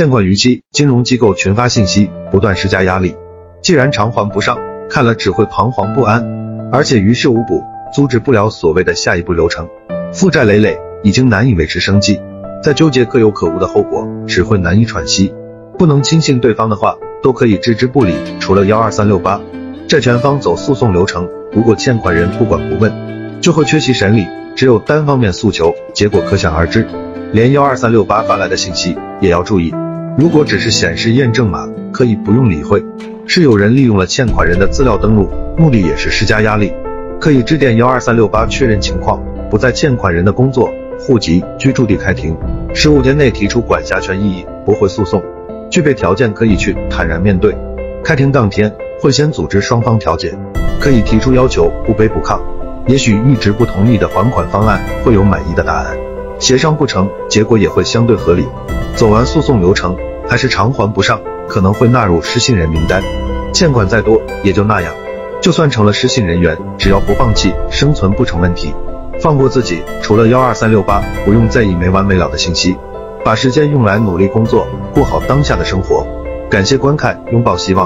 [0.00, 3.14] 欠款逾期，金融机构群发信息，不断施加压力。
[3.60, 4.56] 既然偿还不上，
[4.88, 6.26] 看了只会彷徨不安，
[6.72, 9.68] 而且于事无补，阻止不了所谓的下一步流程。
[10.10, 12.18] 负债累累，已经难以维持生计，
[12.62, 15.34] 在纠结可有可无的后果，只会难以喘息。
[15.76, 18.14] 不能轻信对方的话，都可以置之不理。
[18.38, 19.38] 除了幺二三六八，
[19.86, 22.90] 债权方走诉讼流程，如果欠款人不管不问，
[23.42, 24.26] 就会缺席审理。
[24.56, 26.88] 只有单方面诉求，结果可想而知。
[27.32, 29.72] 连幺二三六八发来的信息也要注意，
[30.18, 32.84] 如果只是显示验证码，可以不用理会。
[33.26, 36.72] 是有人利用了欠款人的资料登录，目的也是施加压力。
[37.20, 42.36] 可以致电幺二三六八确认情况，不在欠款人的工作、户籍、居住地开庭，
[42.74, 45.22] 十五天内提出管辖权异议，驳回诉讼，
[45.70, 47.56] 具备条件可以去坦然面对。
[48.02, 50.34] 开庭当天会先组织双方调解，
[50.80, 52.40] 可以提出要求，不卑不亢。
[52.86, 55.96] 也许一直不同意的还款方案会有满意的答案，
[56.38, 58.44] 协商不成，结果也会相对合理。
[58.96, 59.96] 走完诉讼流程
[60.30, 63.02] 还是偿还不上，可能会纳入失信人名单。
[63.52, 64.94] 欠款再多也就那样，
[65.42, 68.72] 就算成了失信人员，只要不放弃，生存不成问题。
[69.20, 72.76] 放过自己，除了幺二三六八，不用在意没完没了的信息，
[73.24, 76.06] 把时间用来努力工作，过好当下的生活。
[76.48, 77.78] 感谢观看，拥抱希望。